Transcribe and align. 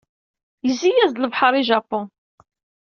Yezzi-yas-d 0.65 1.17
lebḥer 1.19 1.53
i 1.55 1.63
Japun. 1.69 2.07